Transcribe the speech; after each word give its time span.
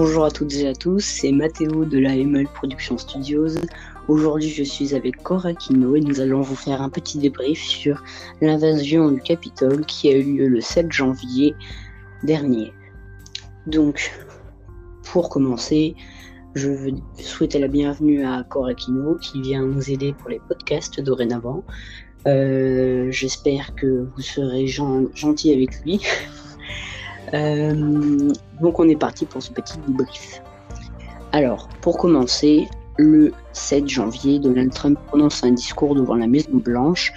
Bonjour 0.00 0.26
à 0.26 0.30
toutes 0.30 0.54
et 0.54 0.68
à 0.68 0.74
tous, 0.76 1.00
c'est 1.00 1.32
Mathéo 1.32 1.84
de 1.84 1.98
la 1.98 2.14
ML 2.14 2.46
Production 2.46 2.96
Studios. 2.98 3.58
Aujourd'hui, 4.06 4.48
je 4.48 4.62
suis 4.62 4.94
avec 4.94 5.20
Korakino 5.24 5.96
et 5.96 6.00
nous 6.00 6.20
allons 6.20 6.40
vous 6.40 6.54
faire 6.54 6.80
un 6.80 6.88
petit 6.88 7.18
débrief 7.18 7.60
sur 7.60 8.04
l'invasion 8.40 9.10
du 9.10 9.20
Capitole 9.20 9.84
qui 9.86 10.08
a 10.08 10.16
eu 10.16 10.22
lieu 10.22 10.46
le 10.46 10.60
7 10.60 10.92
janvier 10.92 11.56
dernier. 12.22 12.72
Donc, 13.66 14.12
pour 15.02 15.30
commencer, 15.30 15.96
je 16.54 16.68
veux 16.68 16.92
souhaiter 17.16 17.58
la 17.58 17.66
bienvenue 17.66 18.24
à 18.24 18.44
Korakino 18.48 19.16
qui 19.16 19.42
vient 19.42 19.66
nous 19.66 19.90
aider 19.90 20.14
pour 20.16 20.30
les 20.30 20.40
podcasts 20.46 21.00
dorénavant. 21.00 21.64
Euh, 22.28 23.10
j'espère 23.10 23.74
que 23.74 24.06
vous 24.14 24.22
serez 24.22 24.68
gentil 24.68 25.52
avec 25.52 25.82
lui. 25.84 26.00
Euh, 27.34 28.30
donc 28.60 28.78
on 28.78 28.88
est 28.88 28.96
parti 28.96 29.26
pour 29.26 29.42
ce 29.42 29.52
petit 29.52 29.78
débrief. 29.86 30.42
Alors, 31.32 31.68
pour 31.80 31.98
commencer, 31.98 32.68
le 32.96 33.32
7 33.52 33.88
janvier, 33.88 34.38
Donald 34.38 34.72
Trump 34.72 34.98
prononce 35.06 35.44
un 35.44 35.52
discours 35.52 35.94
devant 35.94 36.16
la 36.16 36.26
Maison 36.26 36.50
Blanche. 36.52 37.12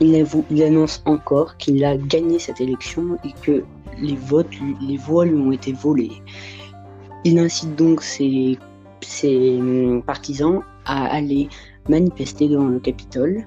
Il, 0.00 0.14
annonce 0.62 1.02
encore 1.06 1.56
qu'il 1.56 1.84
a 1.84 1.96
gagné 1.96 2.38
cette 2.38 2.60
élection 2.60 3.16
et 3.24 3.32
que 3.42 3.64
les 4.00 4.16
votes, 4.16 4.50
les 4.80 4.96
voix 4.96 5.24
lui 5.24 5.36
ont 5.36 5.52
été 5.52 5.72
volées. 5.72 6.22
Il 7.24 7.38
incite 7.38 7.74
donc 7.76 8.02
ses, 8.02 8.58
ses 9.00 9.58
partisans 10.06 10.62
à 10.84 11.06
aller 11.06 11.48
manifester 11.88 12.48
devant 12.48 12.66
le 12.66 12.80
Capitole, 12.80 13.46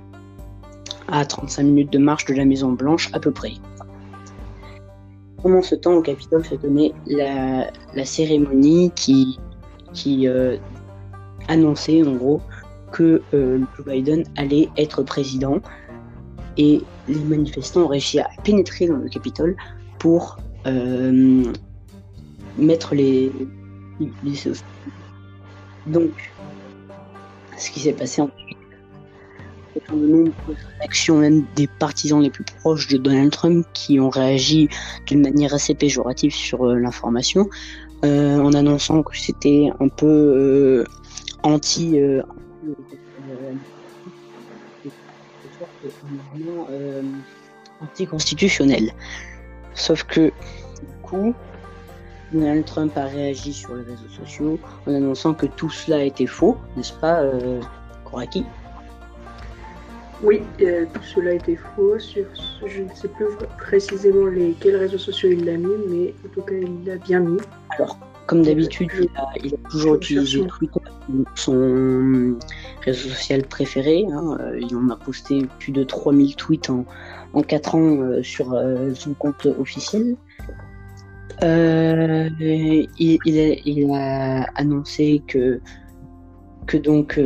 à 1.08 1.26
35 1.26 1.64
minutes 1.64 1.94
de 1.94 2.00
marche 2.00 2.26
de 2.26 2.34
la 2.34 2.46
Maison 2.46 2.72
Blanche 2.72 3.10
à 3.14 3.20
peu 3.20 3.32
près. 3.32 3.54
Pendant 5.42 5.62
ce 5.62 5.76
temps, 5.76 5.94
au 5.94 6.02
Capitole 6.02 6.46
se 6.46 6.56
tenait 6.56 6.94
la, 7.06 7.70
cérémonie 8.06 8.92
qui, 8.96 9.40
qui 9.94 10.28
euh, 10.28 10.58
annonçait 11.48 12.04
en 12.04 12.16
gros 12.16 12.42
que 12.92 13.22
euh, 13.34 13.60
Joe 13.76 13.86
Biden 13.86 14.24
allait 14.36 14.70
être 14.78 15.04
président. 15.04 15.60
Et 16.58 16.82
les 17.08 17.20
manifestants 17.20 17.82
ont 17.82 17.88
réussi 17.88 18.20
à 18.20 18.28
pénétrer 18.44 18.88
dans 18.88 18.98
le 18.98 19.10
Capitole 19.10 19.56
pour 20.00 20.38
euh, 20.66 21.44
mettre 22.58 22.96
les, 22.96 23.32
les, 24.00 24.34
Donc, 25.86 26.12
ce 27.58 27.70
qui 27.70 27.80
s'est 27.80 27.94
passé 27.94 28.22
ensuite, 28.22 28.57
réactions 30.80 31.18
même 31.18 31.46
des 31.56 31.68
partisans 31.68 32.22
les 32.22 32.30
plus 32.30 32.44
proches 32.44 32.88
de 32.88 32.98
Donald 32.98 33.32
Trump 33.32 33.66
qui 33.74 34.00
ont 34.00 34.10
réagi 34.10 34.70
d'une 35.06 35.22
manière 35.22 35.54
assez 35.54 35.74
péjorative 35.74 36.34
sur 36.34 36.66
euh, 36.66 36.76
l'information 36.76 37.50
euh, 38.06 38.40
en 38.40 38.54
annonçant 38.54 39.04
que 39.04 39.18
c'était 39.18 39.70
un 39.80 39.88
peu 39.90 40.06
euh, 40.06 40.84
anti 41.44 42.00
anticonstitutionnel. 47.82 48.92
Sauf 49.74 50.04
que 50.04 50.22
du 50.22 51.02
coup, 51.04 51.36
Donald 52.32 52.66
Trump 52.66 52.98
a 52.98 53.06
réagi 53.06 53.54
sur 53.54 53.76
les 53.76 53.84
réseaux 53.84 54.10
sociaux 54.10 54.60
en 54.86 54.94
annonçant 54.94 55.34
que 55.34 55.46
tout 55.46 55.70
cela 55.70 56.04
était 56.04 56.26
faux, 56.26 56.58
n'est-ce 56.76 56.94
pas, 56.94 57.22
euh, 57.22 57.62
oui, 60.24 60.42
euh, 60.62 60.86
tout 60.92 61.04
cela 61.04 61.34
était 61.34 61.56
faux. 61.56 62.00
Sur, 62.00 62.26
je 62.66 62.82
ne 62.82 62.90
sais 62.90 63.08
plus 63.08 63.26
précisément 63.58 64.26
lesquels 64.26 64.76
réseaux 64.76 64.98
sociaux 64.98 65.30
il 65.32 65.46
l'a 65.46 65.58
mis, 65.58 65.76
mais 65.90 66.16
en 66.26 66.30
tout 66.34 66.42
cas, 66.42 66.56
il 66.56 66.86
l'a 66.86 66.98
bien 66.98 67.20
mis. 67.20 67.40
Alors, 67.78 68.00
comme 68.26 68.42
d'habitude, 68.42 68.90
il, 69.44 69.54
a, 69.54 69.70
toujours 69.70 69.96
utilisé 69.96 70.46
Twitter, 70.48 70.80
son 71.36 72.36
réseau 72.84 73.10
social 73.10 73.44
préféré. 73.44 74.06
Hein. 74.12 74.38
Il 74.60 74.76
en 74.76 74.90
a 74.90 74.96
posté 74.96 75.46
plus 75.60 75.72
de 75.72 75.84
3000 75.84 76.36
tweets 76.36 76.70
en, 76.70 76.86
en 77.34 77.42
4 77.42 77.76
ans 77.76 78.02
euh, 78.02 78.24
sur 78.24 78.54
euh, 78.54 78.94
son 78.96 79.14
compte 79.14 79.46
officiel. 79.46 80.16
il, 81.42 82.90
il, 83.00 83.92
a, 83.94 84.44
annoncé 84.56 85.22
que, 85.28 85.62
que 86.66 86.78
donc 86.78 87.20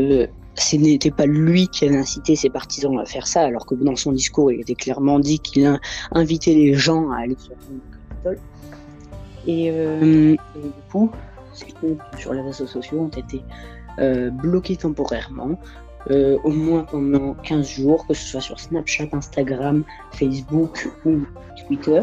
ce 0.55 0.75
n'était 0.75 1.11
pas 1.11 1.25
lui 1.25 1.67
qui 1.67 1.85
avait 1.85 1.97
incité 1.97 2.35
ses 2.35 2.49
partisans 2.49 2.97
à 2.99 3.05
faire 3.05 3.27
ça, 3.27 3.41
alors 3.41 3.65
que 3.65 3.75
dans 3.75 3.95
son 3.95 4.11
discours, 4.11 4.51
il 4.51 4.61
était 4.61 4.75
clairement 4.75 5.19
dit 5.19 5.39
qu'il 5.39 5.65
a 5.65 5.79
invité 6.11 6.53
les 6.53 6.73
gens 6.73 7.09
à 7.11 7.19
aller 7.19 7.37
sur 7.39 7.53
le 7.53 7.79
Capitole. 8.09 8.39
Et, 9.47 9.71
euh, 9.71 10.33
et, 10.55 10.61
du 10.61 10.71
coup, 10.91 11.09
ces 11.53 11.71
comptes 11.71 11.99
sur 12.17 12.33
les 12.33 12.41
réseaux 12.41 12.67
sociaux 12.67 12.99
ont 12.99 13.07
été 13.07 13.43
euh, 13.99 14.29
bloqués 14.29 14.75
temporairement, 14.75 15.57
euh, 16.09 16.37
au 16.43 16.51
moins 16.51 16.83
pendant 16.83 17.33
15 17.33 17.67
jours, 17.67 18.05
que 18.07 18.13
ce 18.13 18.27
soit 18.27 18.41
sur 18.41 18.59
Snapchat, 18.59 19.07
Instagram, 19.13 19.83
Facebook 20.11 20.89
ou 21.05 21.21
Twitter. 21.65 22.01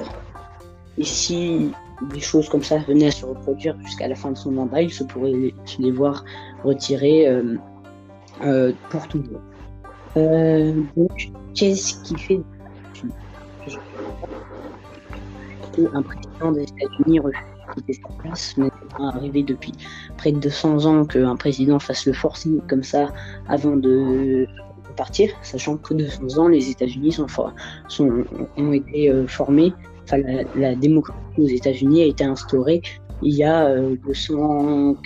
Et 0.96 1.04
si 1.04 1.70
des 2.12 2.20
choses 2.20 2.48
comme 2.48 2.62
ça 2.62 2.78
venaient 2.78 3.08
à 3.08 3.10
se 3.10 3.24
reproduire 3.24 3.76
jusqu'à 3.82 4.08
la 4.08 4.14
fin 4.14 4.30
de 4.32 4.36
son 4.36 4.52
mandat, 4.52 4.82
il 4.82 4.92
se 4.92 5.04
pourrait 5.04 5.52
les 5.78 5.90
voir 5.90 6.24
retirer 6.64 7.26
euh, 8.42 8.72
pour 8.90 9.06
toujours. 9.08 9.40
Euh, 10.16 10.82
donc, 10.96 11.30
qu'est-ce 11.54 12.02
qui 12.02 12.18
fait 12.18 12.40
un 15.94 16.02
président 16.02 16.52
des 16.52 16.62
États-Unis 16.62 17.20
refuse 17.20 17.40
de 17.68 17.74
quitter 17.74 17.92
sa 17.94 18.08
place, 18.20 18.54
mais 18.56 18.68
c'est 18.96 19.04
arrivé 19.04 19.44
depuis 19.44 19.72
près 20.16 20.32
de 20.32 20.40
200 20.40 20.86
ans 20.86 21.04
qu'un 21.04 21.36
président 21.36 21.78
fasse 21.78 22.04
le 22.06 22.12
forcing 22.12 22.60
comme 22.68 22.82
ça 22.82 23.12
avant 23.48 23.76
de 23.76 24.48
partir, 24.96 25.30
sachant 25.42 25.76
que 25.76 25.94
200 25.94 26.38
ans, 26.38 26.48
les 26.48 26.70
États-Unis 26.70 27.12
sont, 27.12 27.28
ont 28.56 28.72
été 28.72 29.08
euh, 29.08 29.28
formés, 29.28 29.72
enfin, 30.02 30.16
la, 30.56 30.74
démocratie 30.74 31.20
aux 31.38 31.46
États-Unis 31.46 32.02
a 32.02 32.06
été 32.06 32.24
instaurée 32.24 32.82
il 33.22 33.34
y 33.34 33.44
a 33.44 33.66
euh, 33.66 33.96
230, 34.06 34.98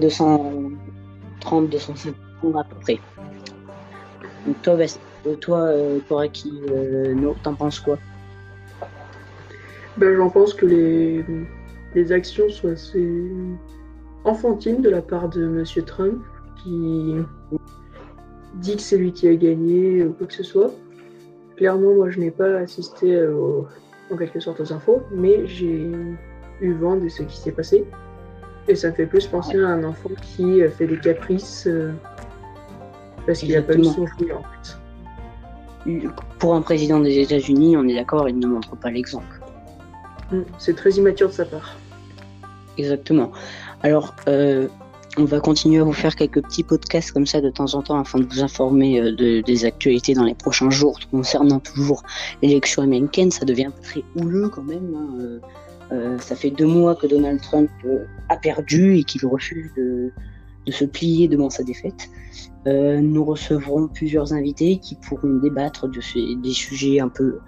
250 0.00 2.16
à 2.54 2.64
peu 2.64 2.76
près. 2.80 2.98
Donc 4.46 4.62
toi, 4.62 4.76
toi, 5.40 5.58
euh, 5.58 5.98
euh, 6.10 7.32
t'en 7.42 7.54
penses 7.54 7.80
quoi? 7.80 7.98
Ben, 9.96 10.14
J'en 10.14 10.30
pense 10.30 10.54
que 10.54 10.66
les, 10.66 11.24
les 11.94 12.12
actions 12.12 12.48
sont 12.48 12.68
assez 12.68 13.30
enfantines 14.24 14.82
de 14.82 14.90
la 14.90 15.02
part 15.02 15.28
de 15.28 15.46
Monsieur 15.46 15.82
Trump, 15.82 16.22
qui 16.62 17.14
dit 18.54 18.76
que 18.76 18.82
c'est 18.82 18.98
lui 18.98 19.12
qui 19.12 19.28
a 19.28 19.34
gagné 19.34 20.04
ou 20.04 20.12
quoi 20.12 20.26
que 20.26 20.34
ce 20.34 20.42
soit. 20.42 20.70
Clairement, 21.56 21.94
moi, 21.94 22.10
je 22.10 22.20
n'ai 22.20 22.30
pas 22.30 22.58
assisté 22.58 23.18
en 24.10 24.16
quelque 24.16 24.40
sorte 24.40 24.60
aux 24.60 24.72
infos, 24.72 25.02
mais 25.10 25.46
j'ai 25.46 25.90
eu 26.60 26.72
vent 26.74 26.96
de 26.96 27.08
ce 27.08 27.22
qui 27.22 27.36
s'est 27.36 27.52
passé. 27.52 27.84
Et 28.68 28.74
ça 28.74 28.90
me 28.90 28.94
fait 28.94 29.06
plus 29.06 29.26
penser 29.26 29.58
à 29.60 29.68
un 29.68 29.84
enfant 29.84 30.10
qui 30.22 30.60
fait 30.76 30.86
des 30.86 30.98
caprices 30.98 31.66
euh, 31.68 31.92
parce 33.26 33.40
qu'il 33.40 33.56
a 33.56 33.62
pas 33.62 33.74
eu 33.74 33.84
son 33.84 34.02
en 34.02 34.06
fait. 34.06 34.78
Pour 36.38 36.54
un 36.54 36.62
président 36.62 37.00
des 37.00 37.18
États-Unis, 37.18 37.76
on 37.76 37.86
est 37.88 37.94
d'accord, 37.94 38.28
il 38.28 38.38
ne 38.38 38.46
montre 38.46 38.76
pas 38.76 38.90
l'exemple. 38.90 39.40
Hmm, 40.30 40.42
c'est 40.58 40.74
très 40.74 40.90
immature 40.90 41.28
de 41.28 41.34
sa 41.34 41.44
part. 41.44 41.76
Exactement. 42.78 43.30
Alors, 43.82 44.14
euh, 44.28 44.68
on 45.16 45.24
va 45.24 45.40
continuer 45.40 45.80
à 45.80 45.84
vous 45.84 45.92
faire 45.92 46.14
quelques 46.16 46.42
petits 46.42 46.64
podcasts 46.64 47.12
comme 47.12 47.26
ça 47.26 47.40
de 47.40 47.50
temps 47.50 47.74
en 47.74 47.82
temps 47.82 47.98
afin 47.98 48.18
de 48.18 48.26
vous 48.26 48.42
informer 48.42 49.00
euh, 49.00 49.14
de, 49.14 49.40
des 49.40 49.64
actualités 49.64 50.14
dans 50.14 50.24
les 50.24 50.34
prochains 50.34 50.70
jours 50.70 50.98
concernant 51.10 51.60
toujours 51.60 52.02
l'élection 52.42 52.82
américaine. 52.82 53.30
Ça 53.30 53.44
devient 53.44 53.70
très 53.82 54.02
houleux 54.16 54.48
quand 54.48 54.64
même. 54.64 54.94
Hein. 54.94 55.40
Euh, 55.92 56.18
ça 56.18 56.34
fait 56.34 56.50
deux 56.50 56.66
mois 56.66 56.96
que 56.96 57.06
Donald 57.06 57.40
Trump 57.40 57.70
a 58.28 58.36
perdu 58.36 58.96
et 58.96 59.04
qu'il 59.04 59.24
refuse 59.24 59.70
de, 59.76 60.10
de 60.66 60.72
se 60.72 60.84
plier 60.84 61.28
devant 61.28 61.50
sa 61.50 61.62
défaite. 61.62 62.10
Euh, 62.66 63.00
nous 63.00 63.24
recevrons 63.24 63.86
plusieurs 63.86 64.32
invités 64.32 64.78
qui 64.78 64.96
pourront 64.96 65.38
débattre 65.38 65.88
de 65.88 66.00
ces, 66.00 66.34
des 66.42 66.52
sujets 66.52 66.98
un 66.98 67.08
peu, 67.08 67.38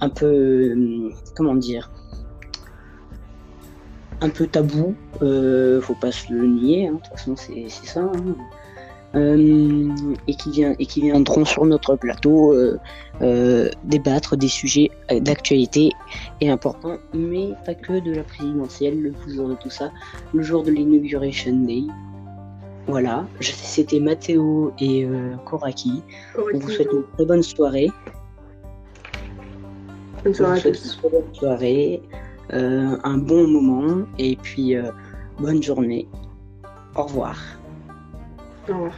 un 0.00 0.08
peu, 0.08 0.26
euh, 0.26 1.10
comment 1.34 1.56
dire, 1.56 1.90
un 4.20 4.28
peu 4.28 4.46
tabou. 4.46 4.94
Euh, 5.22 5.80
faut 5.80 5.96
pas 5.96 6.12
se 6.12 6.32
le 6.32 6.46
nier, 6.46 6.86
hein, 6.86 6.92
de 6.92 6.98
toute 6.98 7.18
façon 7.18 7.34
c'est 7.36 7.68
ça. 7.68 8.02
Hein. 8.02 8.36
Euh, 9.14 9.90
et 10.26 10.34
qui 10.34 10.50
vient 10.52 10.74
et 10.78 10.86
qui 10.86 11.02
viendront 11.02 11.44
sur 11.44 11.66
notre 11.66 11.96
plateau 11.96 12.56
débattre 13.84 14.36
des 14.36 14.48
sujets 14.48 14.90
d'actualité 15.20 15.90
et 16.40 16.48
importants, 16.48 16.96
mais 17.12 17.50
pas 17.66 17.74
que 17.74 18.00
de 18.00 18.14
la 18.14 18.22
présidentielle, 18.22 19.02
le 19.02 19.12
jour 19.28 19.48
de 19.48 19.54
tout 19.54 19.70
ça, 19.70 19.90
le 20.32 20.42
jour 20.42 20.62
de 20.62 20.70
l'inauguration 20.70 21.52
day. 21.52 21.82
Voilà, 22.86 23.26
c'était 23.40 24.00
Mathéo 24.00 24.72
et 24.78 25.04
euh, 25.04 25.36
Koraki. 25.44 26.02
On 26.36 26.58
vous 26.58 26.68
souhaite 26.68 26.92
une 26.92 27.04
très 27.14 27.24
bonne 27.24 27.42
soirée. 27.42 27.90
Bonne 30.24 30.34
soirée 30.34 30.58
à 30.58 30.62
tous. 30.62 31.00
Bonne 31.02 31.34
soirée. 31.34 32.02
un 32.50 33.18
bon 33.18 33.46
moment 33.46 34.04
et 34.18 34.36
puis 34.36 34.74
bonne 35.38 35.62
journée. 35.62 36.08
Au 36.96 37.04
revoir. 37.04 37.38
Au 38.68 38.72
revoir. 38.72 38.92